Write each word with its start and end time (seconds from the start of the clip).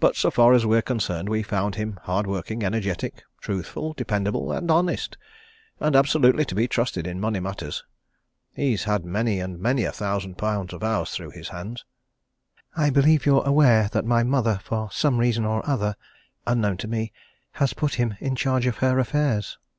But 0.00 0.16
so 0.16 0.30
far 0.30 0.54
as 0.54 0.64
we're 0.64 0.80
concerned, 0.80 1.28
we 1.28 1.42
found 1.42 1.74
him 1.74 2.00
hardworking, 2.04 2.64
energetic, 2.64 3.22
truthful, 3.42 3.92
dependable 3.92 4.50
and 4.50 4.70
honest, 4.70 5.18
and 5.78 5.94
absolutely 5.94 6.46
to 6.46 6.54
be 6.54 6.66
trusted 6.66 7.06
in 7.06 7.20
money 7.20 7.38
matters. 7.38 7.84
He's 8.54 8.84
had 8.84 9.04
many 9.04 9.40
and 9.40 9.58
many 9.58 9.84
a 9.84 9.92
thousand 9.92 10.38
pounds 10.38 10.72
of 10.72 10.82
ours 10.82 11.10
through 11.10 11.32
his 11.32 11.48
hands." 11.50 11.84
"I 12.78 12.88
believe 12.88 13.26
you're 13.26 13.42
unaware 13.42 13.90
that 13.92 14.06
my 14.06 14.22
mother, 14.22 14.58
for 14.64 14.88
some 14.90 15.18
reason 15.18 15.44
or 15.44 15.68
other, 15.68 15.96
unknown 16.46 16.78
to 16.78 16.88
me, 16.88 17.12
has 17.52 17.74
put 17.74 17.96
him 17.96 18.14
in 18.20 18.36
charge 18.36 18.64
of 18.64 18.78
her 18.78 18.98
affairs?" 18.98 19.58